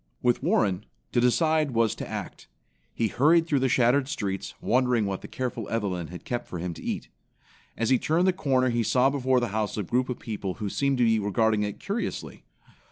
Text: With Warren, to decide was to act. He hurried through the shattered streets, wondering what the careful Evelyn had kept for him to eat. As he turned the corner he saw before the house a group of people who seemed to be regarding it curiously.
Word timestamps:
With 0.23 0.41
Warren, 0.41 0.87
to 1.11 1.21
decide 1.21 1.75
was 1.75 1.93
to 1.93 2.07
act. 2.09 2.47
He 2.91 3.07
hurried 3.09 3.45
through 3.45 3.59
the 3.59 3.69
shattered 3.69 4.07
streets, 4.07 4.55
wondering 4.59 5.05
what 5.05 5.21
the 5.21 5.27
careful 5.27 5.69
Evelyn 5.69 6.07
had 6.07 6.25
kept 6.25 6.47
for 6.47 6.57
him 6.57 6.73
to 6.73 6.81
eat. 6.81 7.09
As 7.77 7.91
he 7.91 7.99
turned 7.99 8.25
the 8.25 8.33
corner 8.33 8.69
he 8.69 8.81
saw 8.81 9.11
before 9.11 9.39
the 9.39 9.49
house 9.49 9.77
a 9.77 9.83
group 9.83 10.09
of 10.09 10.17
people 10.17 10.55
who 10.55 10.69
seemed 10.69 10.97
to 10.97 11.03
be 11.03 11.19
regarding 11.19 11.61
it 11.61 11.79
curiously. 11.79 12.43